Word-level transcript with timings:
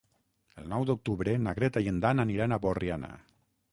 El 0.61 0.69
nou 0.71 0.85
d'octubre 0.91 1.35
na 1.47 1.55
Greta 1.59 1.85
i 1.87 1.91
en 1.93 1.99
Dan 2.07 2.25
aniran 2.25 2.57
a 2.59 2.63
Borriana. 2.65 3.13